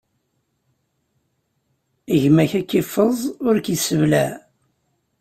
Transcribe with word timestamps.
Gma-k 2.21 2.51
ad 2.59 2.65
k-iffeẓ, 2.69 3.17
ur 3.47 3.55
k-isseblaɛ. 3.65 4.29